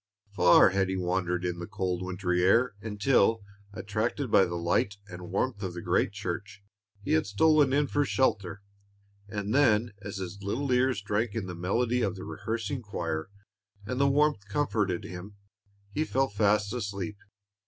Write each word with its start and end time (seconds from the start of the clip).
Far 0.33 0.69
had 0.69 0.89
he 0.89 0.97
wandered 0.97 1.45
in 1.45 1.59
the 1.59 1.67
cold 1.67 2.01
wintry 2.01 2.43
air, 2.43 2.73
until, 2.81 3.43
attracted 3.71 4.31
by 4.31 4.45
the 4.45 4.55
light 4.55 4.97
and 5.07 5.29
warmth 5.29 5.61
of 5.61 5.75
the 5.75 5.81
great 5.83 6.11
church, 6.11 6.63
he 7.03 7.11
had 7.11 7.27
stolen 7.27 7.71
in 7.71 7.85
for 7.85 8.03
shelter, 8.03 8.63
and 9.27 9.53
then 9.53 9.91
as 10.01 10.17
his 10.17 10.41
little 10.41 10.71
ears 10.71 11.03
drank 11.03 11.35
in 11.35 11.45
the 11.45 11.53
melody 11.53 12.01
of 12.01 12.15
the 12.15 12.23
rehearsing 12.23 12.81
choir, 12.81 13.29
and 13.85 13.99
the 14.01 14.09
warmth 14.09 14.47
comforted 14.47 15.03
him, 15.03 15.35
he 15.93 16.03
fell 16.03 16.29
fast 16.29 16.73
asleep. 16.73 17.19